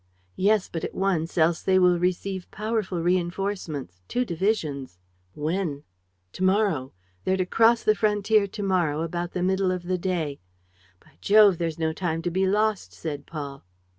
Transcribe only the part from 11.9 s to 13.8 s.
time to be lost!" said Paul.